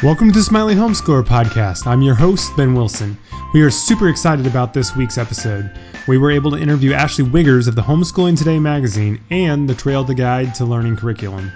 [0.00, 1.88] Welcome to the Smiling Homeschooler Podcast.
[1.88, 3.18] I'm your host, Ben Wilson.
[3.52, 5.76] We are super excited about this week's episode.
[6.06, 10.04] We were able to interview Ashley Wiggers of the Homeschooling Today magazine and the Trail
[10.04, 11.50] to Guide to Learning curriculum.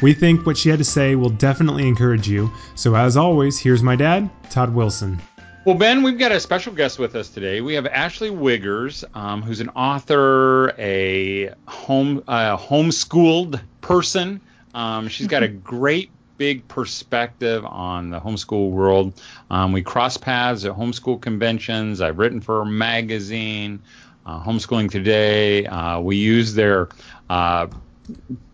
[0.00, 2.52] We think what she had to say will definitely encourage you.
[2.76, 5.20] So, as always, here's my dad, Todd Wilson.
[5.64, 7.62] Well, Ben, we've got a special guest with us today.
[7.62, 14.40] We have Ashley Wiggers, um, who's an author, a home uh, homeschooled person.
[14.72, 19.20] Um, she's got a great big perspective on the homeschool world.
[19.50, 22.00] Um, we cross paths at homeschool conventions.
[22.00, 23.82] I've written for a magazine,
[24.24, 25.66] uh, Homeschooling Today.
[25.66, 26.88] Uh, we use their
[27.28, 27.66] uh,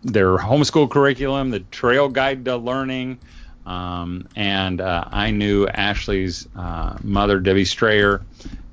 [0.03, 3.17] their homeschool curriculum, the Trail Guide to Learning.
[3.65, 8.21] Um, and uh, I knew Ashley's uh, mother, Debbie Strayer,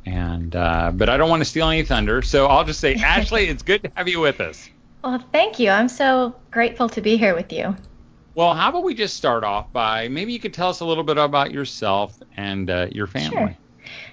[0.05, 3.47] and uh, but I don't want to steal any thunder, so I'll just say, Ashley,
[3.47, 4.69] it's good to have you with us.
[5.02, 5.70] Well, thank you.
[5.70, 7.74] I'm so grateful to be here with you.
[8.34, 11.04] Well, how about we just start off by maybe you could tell us a little
[11.04, 13.30] bit about yourself and uh, your family.
[13.30, 13.56] Sure.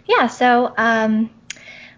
[0.07, 0.27] Yeah.
[0.27, 1.29] So, um,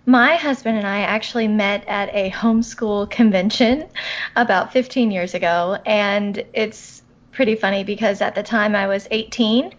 [0.06, 3.88] my husband and I actually met at a homeschool convention
[4.36, 9.74] about 15 years ago, and it's pretty funny because at the time I was 18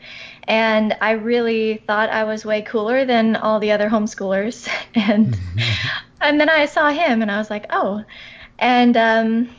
[0.49, 5.39] and I really thought I was way cooler than all the other homeschoolers and
[6.21, 8.03] and then I saw him and I was like, "Oh."
[8.59, 9.51] And um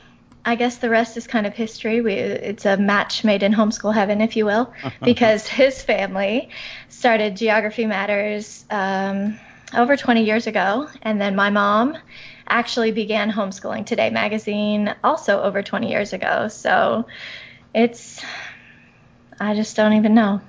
[0.45, 2.01] I guess the rest is kind of history.
[2.01, 6.49] We, it's a match made in homeschool heaven, if you will, because his family
[6.89, 9.39] started Geography Matters um,
[9.75, 11.97] over 20 years ago, and then my mom
[12.47, 16.49] actually began Homeschooling Today magazine also over 20 years ago.
[16.49, 17.07] So
[17.73, 18.21] it's,
[19.39, 20.41] I just don't even know.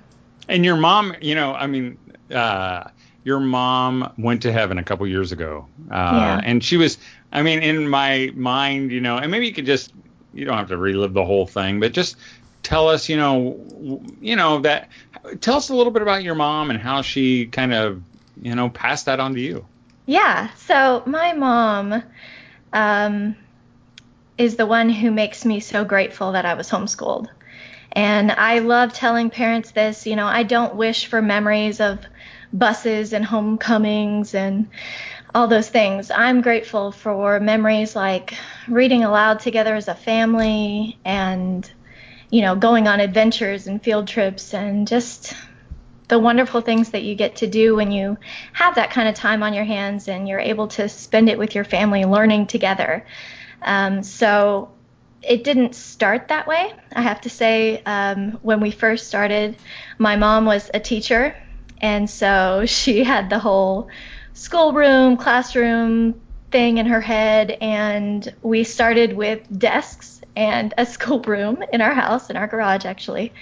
[0.49, 1.99] And your mom, you know, I mean,
[2.31, 2.85] uh,
[3.25, 6.41] your mom went to heaven a couple years ago, uh, yeah.
[6.45, 6.99] and she was
[7.35, 9.93] I mean, in my mind, you know, and maybe you could just,
[10.33, 12.17] you don't have to relive the whole thing, but just
[12.63, 14.89] tell us, you know, you know that.
[15.41, 18.03] Tell us a little bit about your mom and how she kind of,
[18.41, 19.67] you know, passed that on to you.
[20.07, 20.51] Yeah.
[20.57, 22.03] So my mom
[22.73, 23.35] um,
[24.39, 27.29] is the one who makes me so grateful that I was homeschooled.
[27.91, 32.01] And I love telling parents this, you know, I don't wish for memories of
[32.55, 34.69] buses and homecomings and
[35.35, 36.11] all those things.
[36.11, 38.35] I'm grateful for memories like
[38.69, 41.71] reading aloud together as a family and,
[42.31, 45.35] you know, going on adventures and field trips and just
[46.09, 48.17] the wonderful things that you get to do when you
[48.53, 51.55] have that kind of time on your hands and you're able to spend it with
[51.55, 53.05] your family learning together.
[53.63, 54.71] Um, so
[55.23, 56.73] it didn't start that way.
[56.95, 59.57] I have to say, um, when we first started,
[59.99, 61.35] my mom was a teacher,
[61.81, 63.89] and so she had the whole
[64.33, 66.21] schoolroom, classroom
[66.51, 72.31] thing in her head, and we started with desks and a schoolroom in our house,
[72.31, 73.33] in our garage actually.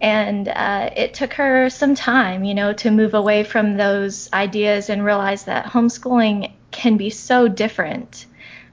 [0.00, 4.88] And uh, it took her some time, you know, to move away from those ideas
[4.88, 8.24] and realize that homeschooling can be so different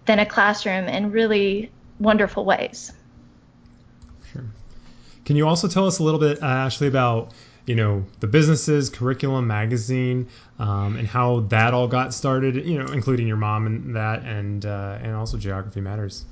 [0.06, 2.94] than a classroom in really wonderful ways.
[4.32, 4.46] Sure.
[5.26, 7.34] Can you also tell us a little bit, uh, Ashley, about
[7.68, 12.92] you know the businesses curriculum magazine um, and how that all got started you know
[12.94, 16.26] including your mom and that and uh, and also geography matters.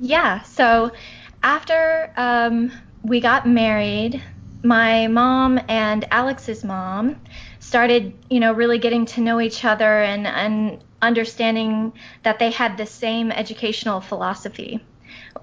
[0.00, 0.92] Yeah so
[1.42, 2.72] after um,
[3.02, 4.22] we got married
[4.62, 7.20] my mom and alex's mom
[7.58, 11.92] started you know really getting to know each other and and understanding
[12.22, 14.80] that they had the same educational philosophy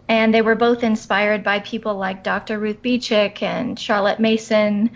[0.07, 2.59] and they were both inspired by people like Dr.
[2.59, 4.91] Ruth Beechick and Charlotte Mason.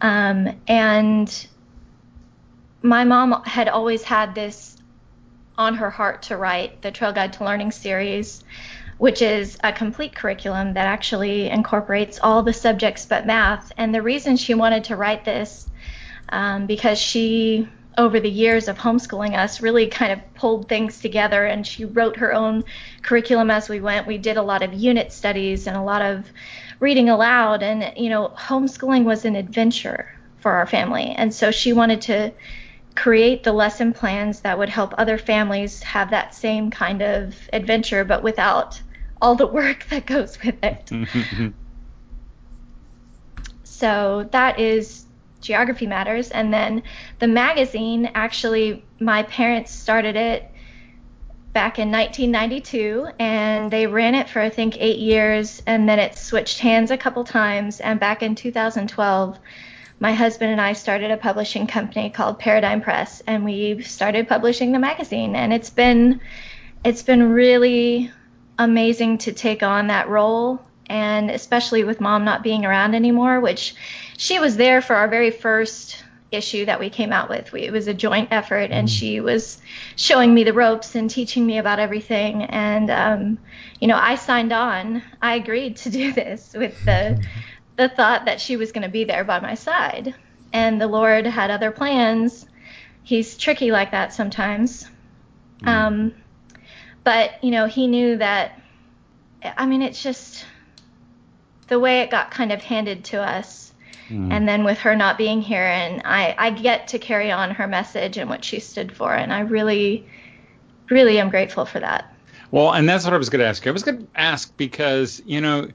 [0.00, 1.46] Um, and
[2.82, 4.76] my mom had always had this
[5.56, 8.44] on her heart to write the Trail Guide to Learning series,
[8.98, 13.72] which is a complete curriculum that actually incorporates all the subjects but math.
[13.76, 15.68] And the reason she wanted to write this,
[16.28, 21.44] um, because she over the years of homeschooling us really kind of pulled things together
[21.44, 22.64] and she wrote her own
[23.02, 24.06] curriculum as we went.
[24.06, 26.24] We did a lot of unit studies and a lot of
[26.78, 31.72] reading aloud and you know homeschooling was an adventure for our family and so she
[31.72, 32.32] wanted to
[32.94, 38.04] create the lesson plans that would help other families have that same kind of adventure
[38.04, 38.80] but without
[39.20, 40.90] all the work that goes with it.
[43.64, 45.04] so that is
[45.40, 46.30] Geography Matters.
[46.30, 46.82] And then
[47.18, 50.50] the magazine, actually, my parents started it
[51.52, 56.16] back in 1992 and they ran it for I think eight years and then it
[56.16, 57.80] switched hands a couple times.
[57.80, 59.38] And back in 2012,
[60.00, 64.72] my husband and I started a publishing company called Paradigm Press and we started publishing
[64.72, 65.34] the magazine.
[65.34, 66.20] And it's been
[66.84, 68.12] it's been really
[68.58, 73.74] amazing to take on that role and especially with mom not being around anymore, which
[74.16, 77.52] she was there for our very first issue that we came out with.
[77.52, 79.60] We, it was a joint effort, and she was
[79.96, 82.42] showing me the ropes and teaching me about everything.
[82.42, 83.38] And um,
[83.80, 85.02] you know, I signed on.
[85.22, 87.24] I agreed to do this with the
[87.76, 90.14] the thought that she was going to be there by my side.
[90.52, 92.46] And the Lord had other plans.
[93.04, 94.88] He's tricky like that sometimes.
[95.62, 95.68] Mm.
[95.68, 96.14] Um,
[97.04, 98.60] but you know, he knew that.
[99.42, 100.44] I mean, it's just
[101.68, 103.68] the way it got kind of handed to us
[104.10, 104.32] Mm.
[104.32, 107.66] And then with her not being here, and I, I get to carry on her
[107.66, 109.12] message and what she stood for.
[109.12, 110.06] And I really,
[110.88, 112.12] really am grateful for that.
[112.50, 113.70] Well, and that's what I was going to ask you.
[113.70, 115.68] I was going to ask because, you know,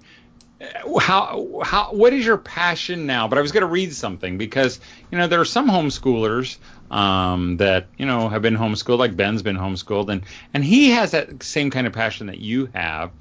[1.00, 3.28] how how what is your passion now?
[3.28, 4.80] But I was going to read something because
[5.12, 6.57] you know there are some homeschoolers
[6.89, 10.24] um, that you know have been homeschooled, like Ben's been homeschooled, and
[10.54, 13.12] and he has that same kind of passion that you have.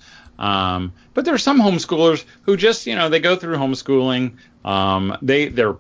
[0.43, 4.35] Um, but there are some homeschoolers who just, you know, they go through homeschooling.
[4.65, 5.77] Um, they they're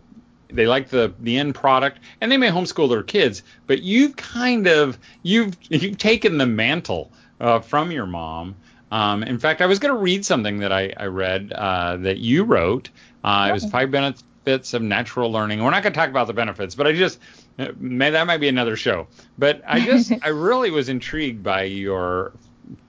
[0.48, 3.42] they like the the end product, and they may homeschool their kids.
[3.66, 7.10] But you've kind of you've you've taken the mantle
[7.40, 8.54] uh, from your mom.
[8.92, 12.18] Um, in fact, I was going to read something that I, I read uh, that
[12.18, 12.90] you wrote.
[13.24, 15.62] Uh, it was five benefits of natural learning.
[15.62, 17.18] We're not going to talk about the benefits, but I just
[17.78, 19.06] may, that might be another show.
[19.38, 22.32] But I just I really was intrigued by your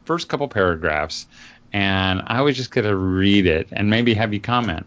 [0.06, 1.26] first couple paragraphs
[1.74, 4.86] and I was just going to read it and maybe have you comment.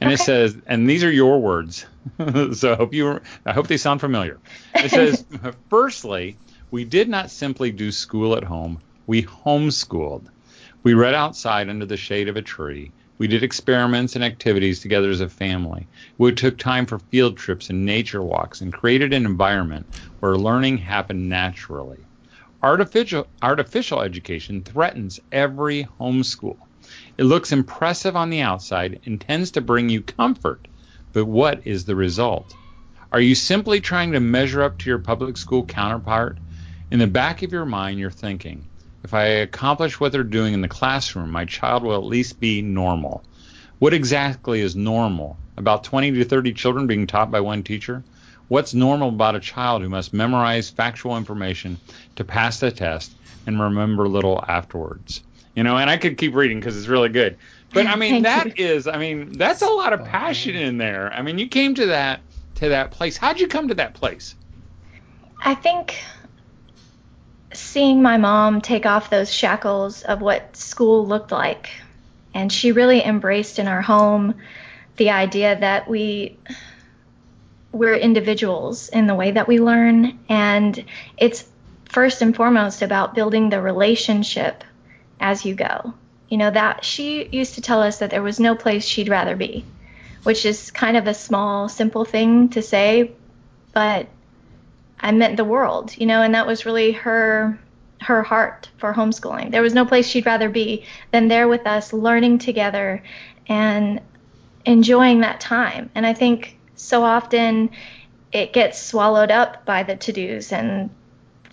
[0.00, 0.14] And okay.
[0.14, 1.86] it says, and these are your words,
[2.52, 4.38] so I hope you, I hope they sound familiar.
[4.74, 5.24] It says,
[5.70, 6.36] firstly,
[6.70, 10.26] we did not simply do school at home; we homeschooled.
[10.82, 12.92] We read outside under the shade of a tree.
[13.18, 15.86] We did experiments and activities together as a family.
[16.18, 19.86] We took time for field trips and nature walks and created an environment
[20.20, 21.98] where learning happened naturally.
[22.62, 26.56] Artificial, artificial education threatens every homeschool.
[27.18, 30.66] It looks impressive on the outside and tends to bring you comfort,
[31.12, 32.54] but what is the result?
[33.12, 36.38] Are you simply trying to measure up to your public school counterpart?
[36.90, 38.64] In the back of your mind, you're thinking,
[39.04, 42.62] if I accomplish what they're doing in the classroom, my child will at least be
[42.62, 43.22] normal.
[43.78, 45.36] What exactly is normal?
[45.56, 48.02] About 20 to 30 children being taught by one teacher?
[48.48, 51.78] What's normal about a child who must memorize factual information
[52.16, 53.12] to pass the test
[53.46, 55.22] and remember little afterwards?
[55.54, 57.38] You know, and I could keep reading because it's really good.
[57.72, 58.66] But I mean, that you.
[58.66, 61.12] is, I mean, that's a lot of oh, passion in there.
[61.12, 62.20] I mean, you came to that
[62.56, 63.16] to that place.
[63.16, 64.34] How'd you come to that place?
[65.42, 65.98] I think
[67.52, 71.70] seeing my mom take off those shackles of what school looked like,
[72.34, 74.34] and she really embraced in our home
[74.96, 76.38] the idea that we
[77.76, 80.84] we're individuals in the way that we learn and
[81.16, 81.44] it's
[81.84, 84.64] first and foremost about building the relationship
[85.20, 85.94] as you go.
[86.28, 89.36] You know that she used to tell us that there was no place she'd rather
[89.36, 89.64] be
[90.24, 93.12] which is kind of a small simple thing to say
[93.72, 94.08] but
[94.98, 97.56] i meant the world you know and that was really her
[98.00, 99.50] her heart for homeschooling.
[99.50, 103.02] There was no place she'd rather be than there with us learning together
[103.48, 104.00] and
[104.64, 105.90] enjoying that time.
[105.94, 107.70] And i think so often
[108.32, 110.90] it gets swallowed up by the to dos and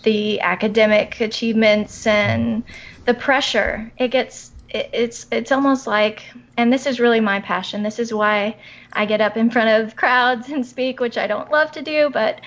[0.04, 2.64] the academic achievements and
[3.06, 3.92] the pressure.
[3.98, 6.24] It gets it's it's almost like
[6.58, 7.84] and this is really my passion.
[7.84, 8.58] This is why
[8.92, 12.10] I get up in front of crowds and speak, which I don't love to do,
[12.12, 12.42] but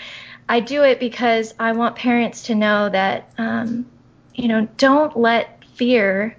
[0.49, 3.87] I do it because I want parents to know that um,
[4.35, 6.37] you know don't let fear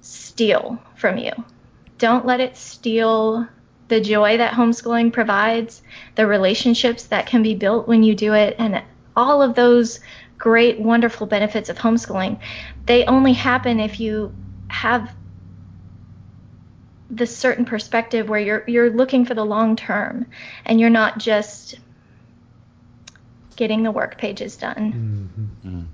[0.00, 1.32] steal from you.
[1.98, 3.48] Don't let it steal
[3.88, 5.82] the joy that homeschooling provides,
[6.14, 8.82] the relationships that can be built when you do it, and
[9.16, 10.00] all of those
[10.36, 12.38] great, wonderful benefits of homeschooling,
[12.86, 14.32] they only happen if you
[14.68, 15.12] have
[17.10, 20.26] this certain perspective where you're you're looking for the long term
[20.66, 21.76] and you're not just
[23.56, 25.32] getting the work pages done.
[25.64, 25.76] Mm-hmm.
[25.76, 25.86] Mm.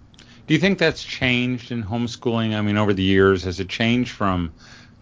[0.46, 2.54] Do you think that's changed in homeschooling?
[2.54, 4.52] I mean, over the years, has it changed from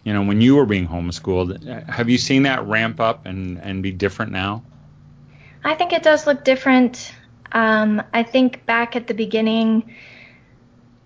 [0.05, 1.89] you know, when you were being homeschooled.
[1.89, 4.63] Have you seen that ramp up and, and be different now?
[5.65, 7.15] I think it does look different.
[7.53, 9.95] Um, I think back at the beginning,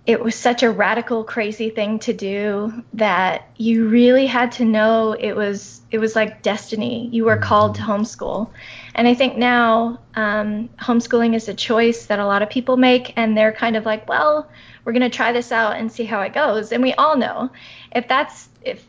[0.07, 5.13] it was such a radical, crazy thing to do that you really had to know
[5.13, 7.09] it was it was like destiny.
[7.13, 8.49] You were called to homeschool,
[8.95, 13.13] and I think now um, homeschooling is a choice that a lot of people make,
[13.17, 14.49] and they're kind of like, well,
[14.87, 16.71] we're going to try this out and see how it goes.
[16.71, 17.51] And we all know
[17.95, 18.87] if that's if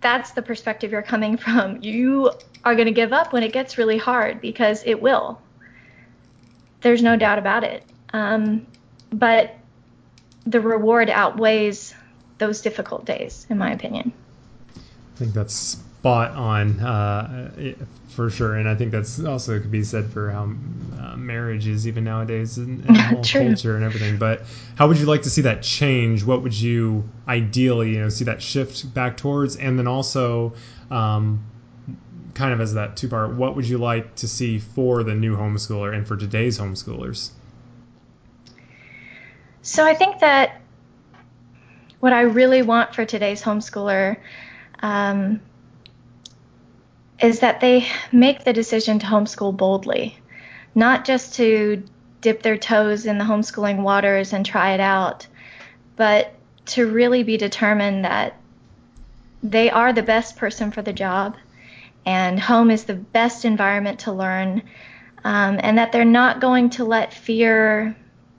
[0.00, 2.32] that's the perspective you're coming from, you
[2.64, 5.40] are going to give up when it gets really hard because it will.
[6.80, 7.84] There's no doubt about it.
[8.14, 8.66] Um,
[9.12, 9.54] but
[10.46, 11.94] the reward outweighs
[12.38, 14.10] those difficult days, in my opinion.
[14.74, 17.72] I think that's spot on uh,
[18.08, 20.52] for sure, and I think that's also could be said for how
[21.00, 24.18] uh, marriage is even nowadays and, and whole culture and everything.
[24.18, 24.42] But
[24.74, 26.24] how would you like to see that change?
[26.24, 30.52] What would you ideally, you know, see that shift back towards, and then also.
[30.90, 31.46] Um,
[32.34, 35.36] kind of as that two part, what would you like to see for the new
[35.36, 37.32] homeschooler and for today's homeschoolers?
[39.60, 40.62] So I think that
[42.00, 44.16] what I really want for today's homeschooler
[44.80, 45.42] um,
[47.22, 50.18] is that they make the decision to homeschool boldly,
[50.74, 51.82] not just to
[52.20, 55.26] dip their toes in the homeschooling waters and try it out,
[55.96, 58.36] but to really be determined that
[59.42, 61.36] they are the best person for the job
[62.04, 64.62] and home is the best environment to learn,
[65.24, 67.96] um, and that they're not going to let fear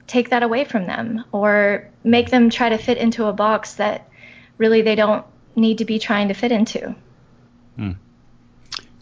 [0.08, 4.10] take that away from them or make them try to fit into a box that
[4.58, 5.26] really they don't
[5.56, 6.94] need to be trying to fit into.
[7.78, 7.92] Hmm.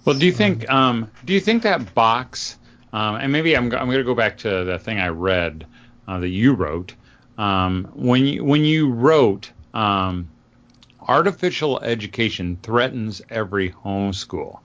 [0.03, 2.57] Well, do you think um, do you think that box,
[2.91, 5.65] um, and maybe I'm, I'm going to go back to the thing I read
[6.07, 6.95] uh, that you wrote
[7.37, 10.29] um, when you when you wrote um,
[11.07, 14.59] artificial education threatens every homeschool.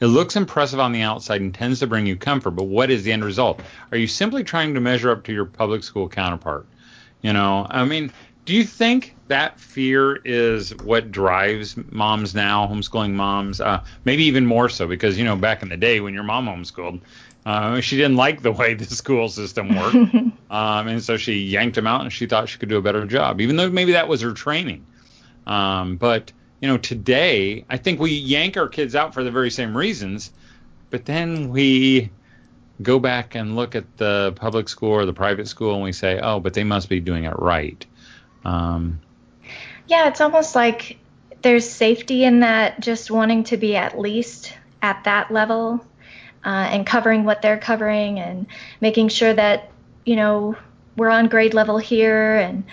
[0.00, 3.04] It looks impressive on the outside and tends to bring you comfort, but what is
[3.04, 3.60] the end result?
[3.92, 6.66] Are you simply trying to measure up to your public school counterpart?
[7.20, 8.10] You know, I mean,
[8.44, 13.62] do you think that fear is what drives moms now, homeschooling moms?
[13.62, 16.46] Uh, maybe even more so because you know back in the day when your mom
[16.46, 17.00] homeschooled,
[17.46, 20.14] uh, she didn't like the way the school system worked,
[20.50, 23.06] um, and so she yanked him out, and she thought she could do a better
[23.06, 24.84] job, even though maybe that was her training.
[25.46, 29.50] Um, but you know, today I think we yank our kids out for the very
[29.50, 30.30] same reasons,
[30.90, 32.10] but then we
[32.82, 36.20] go back and look at the public school or the private school and we say,
[36.20, 37.86] oh, but they must be doing it right.
[38.44, 39.00] Um,
[39.92, 40.96] yeah, it's almost like
[41.42, 45.84] there's safety in that just wanting to be at least at that level
[46.46, 48.46] uh, and covering what they're covering and
[48.80, 49.70] making sure that,
[50.06, 50.56] you know,
[50.96, 52.64] we're on grade level here and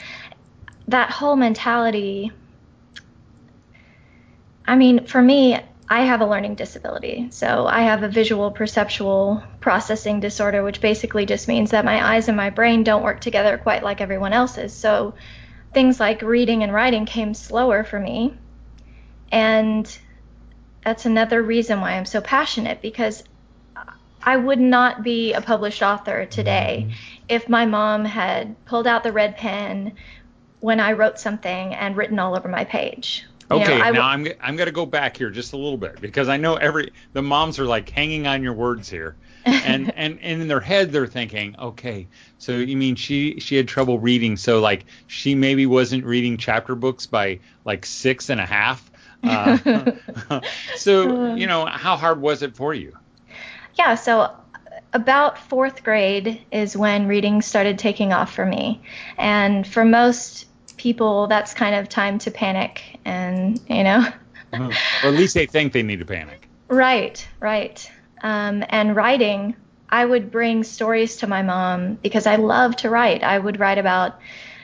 [0.87, 2.31] that whole mentality.
[4.65, 5.59] I mean, for me,
[5.89, 7.27] I have a learning disability.
[7.31, 12.29] So I have a visual perceptual processing disorder, which basically just means that my eyes
[12.29, 14.73] and my brain don't work together quite like everyone else's.
[14.73, 15.15] So
[15.73, 18.33] things like reading and writing came slower for me.
[19.31, 19.97] And
[20.83, 23.23] that's another reason why I'm so passionate because
[24.21, 27.23] I would not be a published author today mm-hmm.
[27.29, 29.93] if my mom had pulled out the red pen
[30.59, 33.25] when I wrote something and written all over my page.
[33.51, 36.29] Okay, you know, now I'm I'm gonna go back here just a little bit because
[36.29, 39.15] I know every the moms are like hanging on your words here,
[39.45, 43.67] and and and in their head they're thinking, okay, so you mean she she had
[43.67, 48.45] trouble reading, so like she maybe wasn't reading chapter books by like six and a
[48.45, 48.89] half.
[49.23, 49.91] Uh,
[50.75, 52.95] so you know how hard was it for you?
[53.75, 54.35] Yeah, so
[54.93, 58.81] about fourth grade is when reading started taking off for me,
[59.17, 64.05] and for most people, that's kind of time to panic, and you know.
[64.53, 64.71] uh-huh.
[65.03, 66.47] Or at least they think they need to panic.
[66.69, 67.89] Right, right.
[68.21, 69.55] Um, and writing,
[69.89, 73.23] I would bring stories to my mom because I love to write.
[73.23, 74.19] I would write about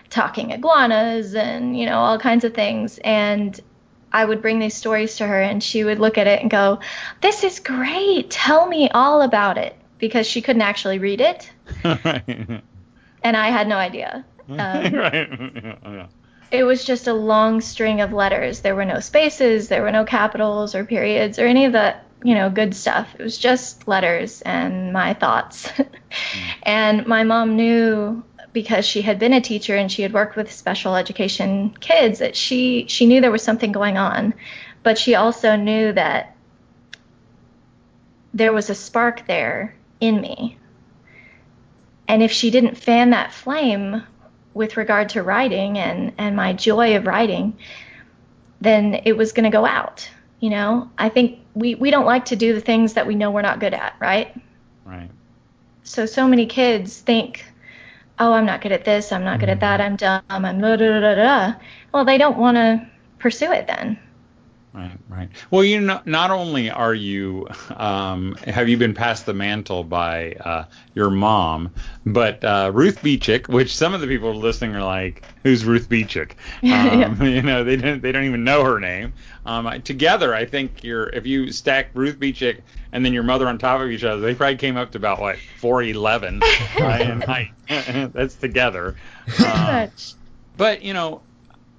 [0.09, 3.59] talking iguanas and you know all kinds of things, and
[4.13, 6.79] I would bring these stories to her, and she would look at it and go,
[7.21, 8.29] "This is great.
[8.29, 11.51] Tell me all about it," because she couldn't actually read it,
[11.83, 12.61] right.
[13.23, 14.25] and I had no idea.
[14.47, 14.57] Um,
[14.93, 16.07] right.
[16.51, 18.59] It was just a long string of letters.
[18.59, 22.33] There were no spaces, there were no capitals or periods or any of the, you
[22.35, 23.15] know, good stuff.
[23.17, 25.69] It was just letters and my thoughts.
[26.63, 30.51] And my mom knew because she had been a teacher and she had worked with
[30.51, 34.33] special education kids that she she knew there was something going on,
[34.81, 36.35] but she also knew that
[38.33, 40.57] there was a spark there in me.
[42.07, 44.03] And if she didn't fan that flame
[44.53, 47.57] with regard to writing and, and my joy of writing,
[48.61, 50.09] then it was going to go out.
[50.39, 53.31] You know, I think we, we don't like to do the things that we know
[53.31, 54.35] we're not good at, right?
[54.85, 55.09] Right.
[55.83, 57.45] So, so many kids think,
[58.19, 59.61] oh, I'm not good at this, I'm not good at mm-hmm.
[59.61, 61.53] that, I'm dumb, I'm da da da da.
[61.93, 62.87] Well, they don't want to
[63.19, 63.97] pursue it then.
[64.75, 65.29] Right, right.
[65.51, 70.33] Well, you know, not only are you um, have you been passed the mantle by
[70.33, 71.73] uh, your mom,
[72.05, 76.31] but uh, Ruth Beechick, which some of the people listening are like, "Who's Ruth Beechick?"
[76.75, 77.23] Um, yeah.
[77.23, 79.13] You know, they don't they don't even know her name.
[79.45, 82.59] Um, together, I think you're if you stack Ruth Beechick
[82.91, 85.21] and then your mother on top of each other, they probably came up to about
[85.21, 86.41] what 4'11
[87.09, 87.51] in height.
[88.13, 88.97] That's together.
[89.45, 89.89] Um,
[90.57, 91.21] but you know,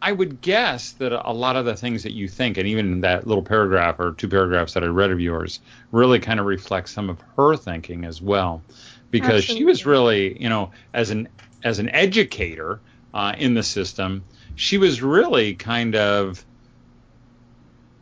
[0.03, 3.27] I would guess that a lot of the things that you think, and even that
[3.27, 5.61] little paragraph or two paragraphs that I read of yours,
[5.91, 8.63] really kind of reflect some of her thinking as well,
[9.11, 9.57] because Absolutely.
[9.57, 11.29] she was really, you know, as an
[11.65, 12.81] as an educator
[13.15, 14.23] uh, in the system,
[14.55, 16.45] she was really kind of,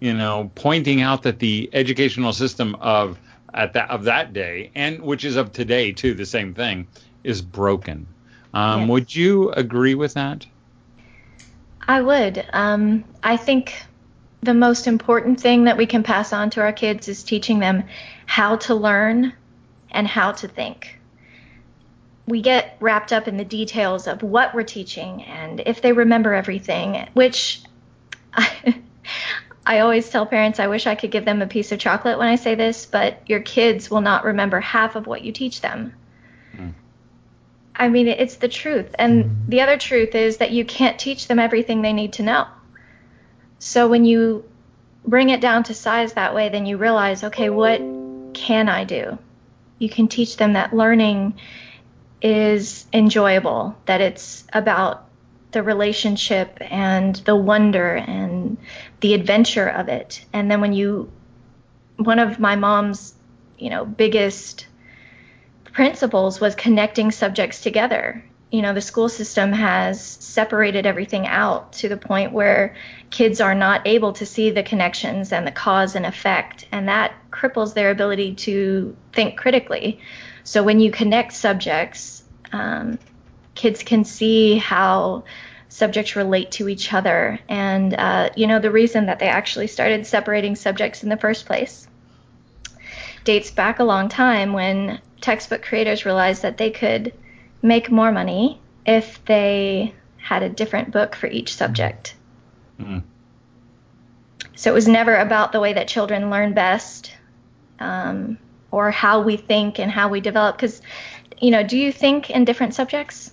[0.00, 3.18] you know, pointing out that the educational system of
[3.54, 6.88] at that of that day and which is of today too, the same thing,
[7.22, 8.06] is broken.
[8.52, 8.90] Um, yes.
[8.90, 10.46] Would you agree with that?
[11.86, 12.46] I would.
[12.52, 13.74] Um, I think
[14.42, 17.84] the most important thing that we can pass on to our kids is teaching them
[18.26, 19.32] how to learn
[19.90, 20.98] and how to think.
[22.26, 26.34] We get wrapped up in the details of what we're teaching and if they remember
[26.34, 27.62] everything, which
[28.32, 28.80] I,
[29.66, 32.28] I always tell parents I wish I could give them a piece of chocolate when
[32.28, 35.94] I say this, but your kids will not remember half of what you teach them.
[36.56, 36.72] Mm.
[37.76, 38.94] I mean, it's the truth.
[38.98, 39.50] And mm-hmm.
[39.50, 42.46] the other truth is that you can't teach them everything they need to know.
[43.58, 44.44] So when you
[45.06, 47.80] bring it down to size that way, then you realize, okay, what
[48.34, 49.18] can I do?
[49.78, 51.34] You can teach them that learning
[52.22, 55.08] is enjoyable, that it's about
[55.50, 58.56] the relationship and the wonder and
[59.00, 60.24] the adventure of it.
[60.32, 61.10] And then when you,
[61.96, 63.14] one of my mom's,
[63.58, 64.66] you know, biggest
[65.74, 68.24] principles was connecting subjects together.
[68.50, 72.76] You know, the school system has separated everything out to the point where
[73.10, 77.12] kids are not able to see the connections and the cause and effect, and that
[77.32, 79.98] cripples their ability to think critically.
[80.44, 83.00] So when you connect subjects, um,
[83.56, 85.24] kids can see how
[85.68, 87.40] subjects relate to each other.
[87.48, 91.46] And, uh, you know, the reason that they actually started separating subjects in the first
[91.46, 91.88] place
[93.24, 97.12] dates back a long time when textbook creators realized that they could
[97.62, 102.14] make more money if they had a different book for each subject.
[102.78, 102.98] Mm-hmm.
[104.54, 107.12] So it was never about the way that children learn best
[107.80, 108.38] um,
[108.70, 110.56] or how we think and how we develop.
[110.56, 110.82] Because,
[111.40, 113.32] you know, do you think in different subjects?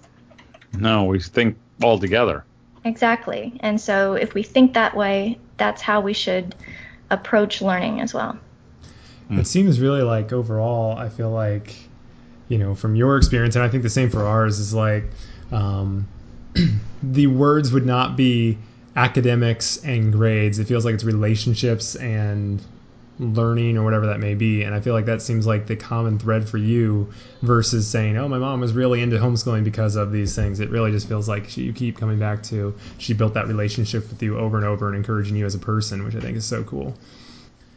[0.73, 2.45] No, we think all together.
[2.85, 3.57] Exactly.
[3.59, 6.55] And so if we think that way, that's how we should
[7.09, 8.39] approach learning as well.
[9.31, 9.39] Mm.
[9.39, 11.73] It seems really like overall, I feel like,
[12.49, 15.05] you know, from your experience, and I think the same for ours, is like
[15.51, 16.07] um,
[17.03, 18.57] the words would not be
[18.95, 20.59] academics and grades.
[20.59, 22.61] It feels like it's relationships and
[23.19, 24.63] learning or whatever that may be.
[24.63, 28.27] And I feel like that seems like the common thread for you versus saying, oh,
[28.27, 30.59] my mom was really into homeschooling because of these things.
[30.59, 34.09] It really just feels like she, you keep coming back to she built that relationship
[34.09, 36.45] with you over and over and encouraging you as a person, which I think is
[36.45, 36.95] so cool.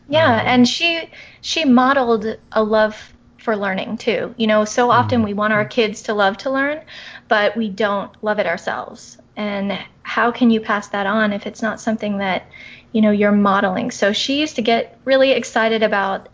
[0.08, 1.08] Yeah, and she
[1.40, 4.34] she modeled a love for learning too.
[4.36, 5.28] You know, so often mm-hmm.
[5.28, 6.80] we want our kids to love to learn,
[7.28, 9.18] but we don't love it ourselves.
[9.36, 12.46] And how can you pass that on if it's not something that,
[12.92, 13.90] you know, you're modeling?
[13.90, 16.28] So she used to get really excited about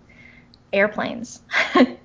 [0.73, 1.41] airplanes.
[1.75, 1.97] mm.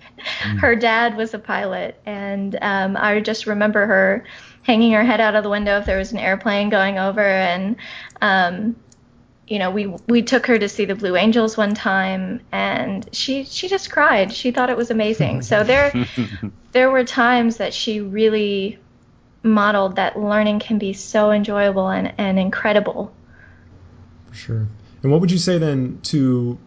[0.59, 4.25] Her dad was a pilot, and um, I just remember her
[4.63, 7.75] hanging her head out of the window if there was an airplane going over, and
[8.21, 8.75] um,
[9.47, 13.43] you know, we we took her to see the Blue Angels one time, and she
[13.43, 14.33] she just cried.
[14.33, 15.43] She thought it was amazing.
[15.43, 15.93] so there
[16.71, 18.79] there were times that she really
[19.45, 23.13] modeled that learning can be so enjoyable and, and incredible.
[24.29, 24.67] For sure.
[25.03, 26.57] And what would you say then to,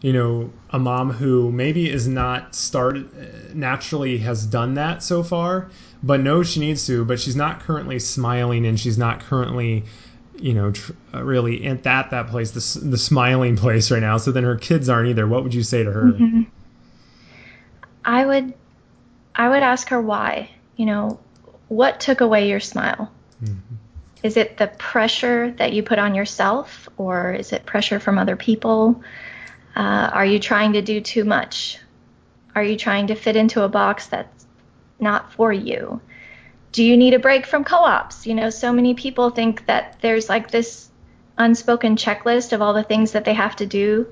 [0.00, 5.68] you know, a mom who maybe is not started naturally has done that so far,
[6.02, 9.84] but knows she needs to, but she's not currently smiling and she's not currently
[10.40, 14.16] you know, tr- uh, really at that that place, the the smiling place right now.
[14.18, 15.26] So then her kids aren't either.
[15.26, 16.04] What would you say to her?
[16.04, 16.42] Mm-hmm.
[18.04, 18.54] I would,
[19.34, 20.50] I would ask her why.
[20.76, 21.20] You know,
[21.68, 23.10] what took away your smile?
[23.42, 23.74] Mm-hmm.
[24.22, 28.36] Is it the pressure that you put on yourself, or is it pressure from other
[28.36, 29.02] people?
[29.76, 31.78] Uh, are you trying to do too much?
[32.54, 34.46] Are you trying to fit into a box that's
[34.98, 36.00] not for you?
[36.72, 38.26] Do you need a break from co-ops?
[38.26, 40.90] You know, so many people think that there's like this
[41.38, 44.06] unspoken checklist of all the things that they have to do,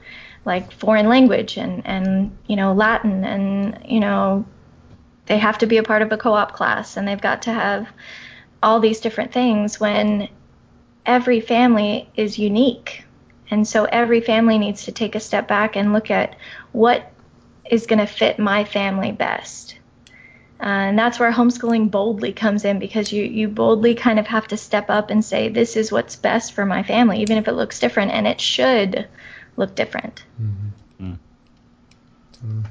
[0.44, 4.44] like foreign language and and you know Latin and you know
[5.26, 7.88] they have to be a part of a co-op class and they've got to have
[8.62, 10.28] all these different things when
[11.04, 13.04] every family is unique.
[13.50, 16.36] And so every family needs to take a step back and look at
[16.72, 17.12] what
[17.70, 19.78] is going to fit my family best
[20.60, 24.56] and that's where homeschooling boldly comes in because you, you boldly kind of have to
[24.56, 27.78] step up and say, this is what's best for my family, even if it looks
[27.78, 29.06] different, and it should
[29.56, 30.24] look different.
[30.40, 30.66] Mm-hmm.
[32.44, 32.64] Mm.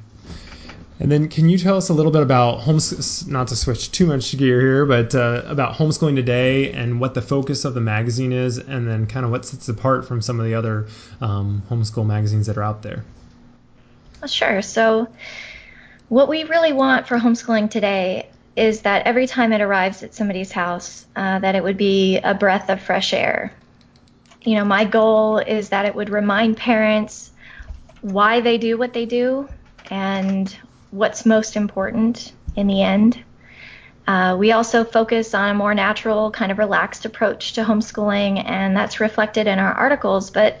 [0.98, 3.26] And then, can you tell us a little bit about homes?
[3.26, 7.20] Not to switch too much gear here, but uh, about homeschooling today and what the
[7.20, 10.46] focus of the magazine is, and then kind of what sets apart from some of
[10.46, 10.86] the other
[11.20, 13.04] um, homeschool magazines that are out there.
[14.26, 14.62] Sure.
[14.62, 15.08] So,
[16.08, 20.52] what we really want for homeschooling today is that every time it arrives at somebody's
[20.52, 23.52] house, uh, that it would be a breath of fresh air.
[24.42, 27.30] You know, my goal is that it would remind parents
[28.00, 29.48] why they do what they do
[29.90, 30.56] and
[30.90, 33.22] what's most important in the end.
[34.06, 38.76] Uh, we also focus on a more natural, kind of relaxed approach to homeschooling, and
[38.76, 40.60] that's reflected in our articles, but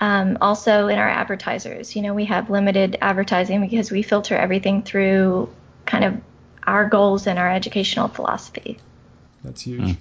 [0.00, 1.96] um, also in our advertisers.
[1.96, 5.48] You know, we have limited advertising because we filter everything through
[5.84, 6.20] kind of
[6.64, 8.78] our goals and our educational philosophy.
[9.44, 9.80] That's huge.
[9.80, 9.96] Mm.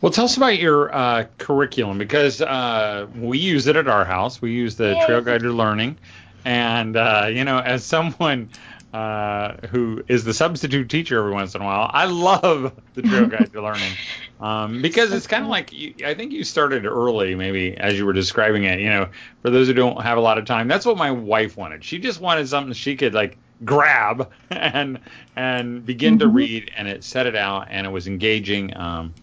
[0.00, 4.40] Well, tell us about your uh, curriculum because uh, we use it at our house.
[4.42, 5.96] We use the Trail Guide to Learning,
[6.44, 8.50] and uh, you know, as someone
[8.92, 13.26] uh, who is the substitute teacher every once in a while, I love the Trail
[13.26, 13.92] Guide to Learning
[14.40, 18.04] um, because it's kind of like you, I think you started early, maybe as you
[18.04, 18.80] were describing it.
[18.80, 19.08] You know,
[19.42, 21.84] for those who don't have a lot of time, that's what my wife wanted.
[21.84, 25.00] She just wanted something she could like grab and
[25.34, 26.20] and begin mm-hmm.
[26.20, 28.76] to read, and it set it out, and it was engaging.
[28.76, 29.14] Um,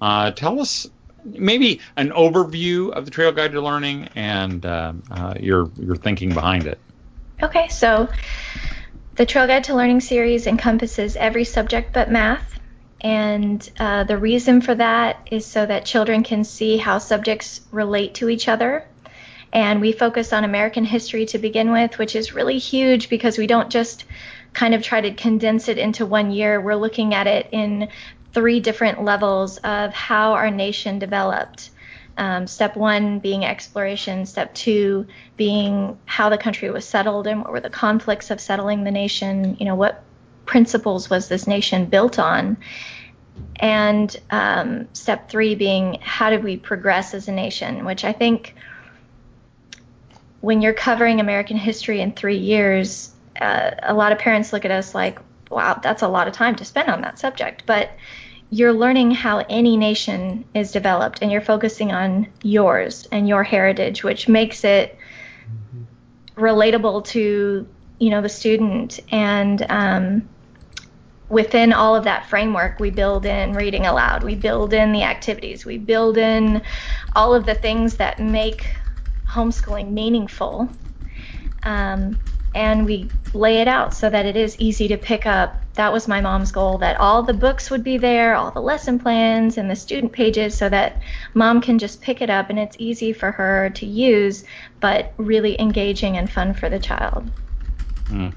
[0.00, 0.88] uh, tell us
[1.24, 6.32] maybe an overview of the Trail Guide to Learning and uh, uh, your your thinking
[6.34, 6.78] behind it.
[7.42, 8.08] Okay, so
[9.16, 12.58] the Trail Guide to Learning series encompasses every subject but math,
[13.00, 18.14] and uh, the reason for that is so that children can see how subjects relate
[18.14, 18.84] to each other.
[19.52, 23.46] And we focus on American history to begin with, which is really huge because we
[23.46, 24.04] don't just
[24.52, 26.60] kind of try to condense it into one year.
[26.60, 27.88] We're looking at it in
[28.34, 31.70] three different levels of how our nation developed.
[32.18, 35.06] Um, step one being exploration, step two
[35.36, 39.56] being how the country was settled and what were the conflicts of settling the nation,
[39.60, 40.02] you know, what
[40.48, 42.56] principles was this nation built on.
[43.60, 48.56] And um, step three being how did we progress as a nation, which I think
[50.40, 54.70] when you're covering American history in three years, uh, a lot of parents look at
[54.72, 57.64] us like, wow, that's a lot of time to spend on that subject.
[57.66, 57.90] But
[58.50, 64.02] you're learning how any nation is developed and you're focusing on yours and your heritage
[64.02, 64.96] which makes it
[66.34, 70.28] relatable to you know the student and um,
[71.28, 75.64] within all of that framework we build in reading aloud we build in the activities
[75.64, 76.62] we build in
[77.14, 78.66] all of the things that make
[79.28, 80.68] homeschooling meaningful
[81.64, 82.16] um,
[82.54, 85.62] and we lay it out so that it is easy to pick up.
[85.74, 88.98] That was my mom's goal that all the books would be there, all the lesson
[88.98, 91.00] plans and the student pages so that
[91.34, 94.44] mom can just pick it up and it's easy for her to use,
[94.80, 97.30] but really engaging and fun for the child.
[98.08, 98.32] Mm.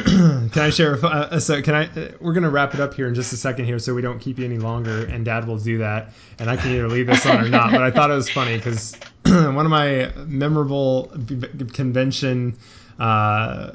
[0.52, 0.98] can I share?
[1.04, 1.86] Uh, so can I?
[1.86, 4.18] Uh, we're gonna wrap it up here in just a second here, so we don't
[4.18, 5.06] keep you any longer.
[5.06, 7.70] And Dad will do that, and I can either leave this on or not.
[7.70, 8.94] But I thought it was funny because
[9.26, 11.12] one of my memorable
[11.72, 12.56] convention
[12.98, 13.72] uh,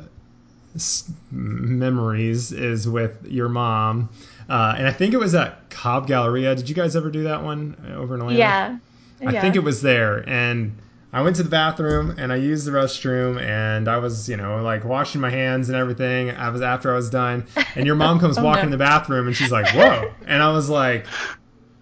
[1.32, 4.10] memories is with your mom.
[4.48, 6.56] Uh, and I think it was at Cobb Galleria.
[6.56, 8.40] Did you guys ever do that one over in Atlanta?
[8.40, 8.78] Yeah.
[9.26, 9.42] I yeah.
[9.42, 10.28] think it was there.
[10.30, 10.78] And
[11.16, 14.62] I went to the bathroom and I used the restroom and I was, you know,
[14.62, 16.30] like washing my hands and everything.
[16.32, 17.48] I was after I was done.
[17.76, 18.66] And your mom comes oh, walking no.
[18.66, 20.14] in the bathroom and she's like, whoa.
[20.28, 21.06] And I was like,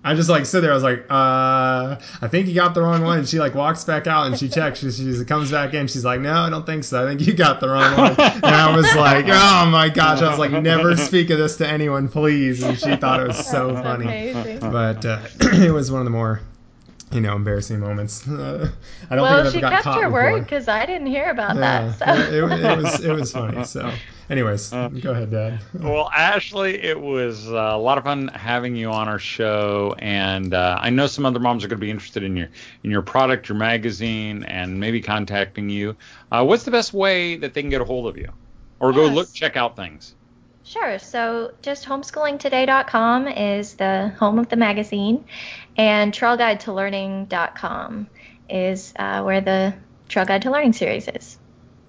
[0.03, 0.69] I just like sit there.
[0.69, 3.17] I was like, uh, I think you got the wrong one.
[3.17, 4.81] And she like walks back out and she checks.
[4.81, 5.87] She, she comes back in.
[5.87, 7.03] She's like, no, I don't think so.
[7.03, 8.11] I think you got the wrong one.
[8.19, 10.21] And I was like, oh my gosh.
[10.21, 12.61] I was like, never speak of this to anyone, please.
[12.61, 14.29] And she thought it was so funny.
[14.29, 14.59] Amazing.
[14.59, 16.39] But uh, it was one of the more
[17.13, 18.27] you know, embarrassing moments.
[18.27, 18.69] Uh,
[19.09, 20.85] I don't well, think I've ever got caught Well, she kept her word because I
[20.85, 21.99] didn't hear about yeah, that.
[21.99, 22.23] So.
[22.23, 23.63] It, it, it, was it was funny.
[23.73, 23.91] So,
[24.29, 25.59] anyways, uh, go ahead, Dad.
[25.73, 30.53] well, Ashley, it was uh, a lot of fun having you on our show, and
[30.53, 32.49] uh, I know some other moms are going to be interested in your
[32.83, 35.95] in your product, your magazine, and maybe contacting you.
[36.31, 38.29] Uh, what's the best way that they can get a hold of you,
[38.79, 38.97] or yes.
[38.97, 40.15] go look check out things?
[40.63, 40.97] Sure.
[40.97, 45.25] So just homeschoolingtoday.com is the home of the magazine,
[45.77, 48.07] and trailguidetolearning.com
[48.49, 49.73] is uh, where the
[50.07, 51.37] Trail Guide to Learning series is.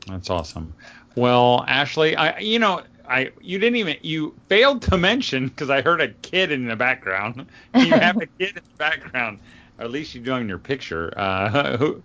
[0.09, 0.75] That's awesome.
[1.17, 5.83] Well, Ashley, I you know I you didn't even you failed to mention because I
[5.83, 7.47] heard a kid in the background.
[7.75, 9.39] You have a kid in the background.
[9.79, 11.13] Or at least you do in your picture.
[11.17, 12.03] Uh, who,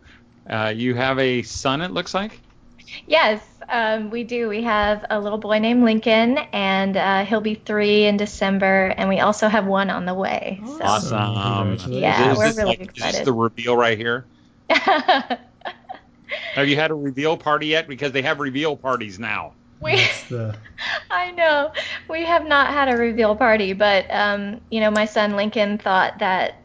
[0.49, 2.39] uh, you have a son, it looks like.
[3.07, 4.49] Yes, um, we do.
[4.49, 9.09] We have a little boy named Lincoln, and uh, he'll be three in December, and
[9.09, 10.61] we also have one on the way.
[10.65, 10.79] So.
[10.81, 11.91] Awesome.
[11.91, 13.09] Yeah, is we're really like, excited.
[13.09, 14.25] Is this the reveal right here?
[14.69, 15.39] have
[16.65, 17.87] you had a reveal party yet?
[17.87, 19.53] Because they have reveal parties now.
[19.81, 19.95] We,
[20.29, 20.55] the...
[21.11, 21.71] I know
[22.09, 26.19] we have not had a reveal party, but um, you know, my son Lincoln thought
[26.19, 26.55] that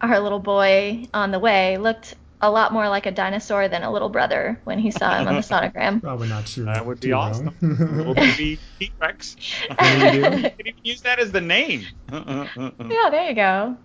[0.00, 3.90] our little boy on the way looked a lot more like a dinosaur than a
[3.90, 6.00] little brother when he saw him on the sonogram.
[6.00, 6.64] Probably not true.
[6.64, 7.54] That would be awesome.
[7.60, 9.36] little baby T-Rex.
[9.78, 11.84] can even use that as the name.
[12.12, 13.76] yeah, there you go.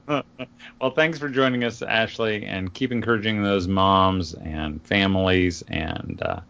[0.80, 6.42] well, thanks for joining us, Ashley, and keep encouraging those moms and families, and uh,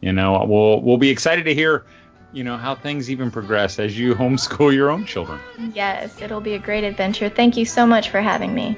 [0.00, 1.84] you know, we'll we'll be excited to hear.
[2.30, 5.40] You know how things even progress as you homeschool your own children.
[5.74, 7.30] Yes, it'll be a great adventure.
[7.30, 8.76] Thank you so much for having me.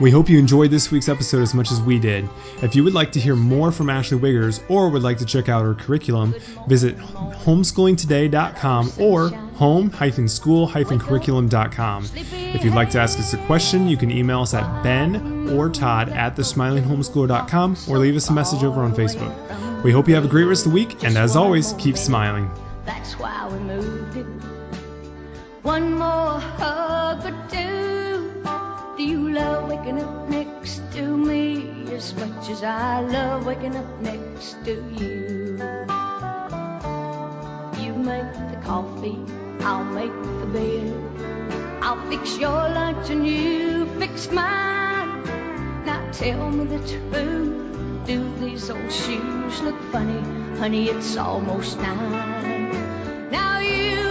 [0.00, 2.26] We hope you enjoyed this week's episode as much as we did.
[2.62, 5.50] If you would like to hear more from Ashley Wiggers or would like to check
[5.50, 6.34] out her curriculum,
[6.68, 12.04] visit homeschoolingtoday.com or home-school-curriculum.com.
[12.14, 15.68] If you'd like to ask us a question, you can email us at ben or
[15.68, 19.82] todd at thesmilinghomeschooler.com or leave us a message over on Facebook.
[19.82, 22.50] We hope you have a great rest of the week, and as always, keep smiling.
[22.86, 24.24] That's why we moved it.
[25.62, 27.22] One more hug
[29.32, 34.72] love waking up next to me as much as I love waking up next to
[34.98, 35.56] you?
[37.82, 39.18] You make the coffee,
[39.60, 41.82] I'll make the bed.
[41.82, 45.24] I'll fix your lunch and you fix mine.
[45.84, 48.06] Now tell me the truth.
[48.06, 50.20] Do these old shoes look funny?
[50.58, 53.30] Honey, it's almost nine.
[53.30, 54.10] Now you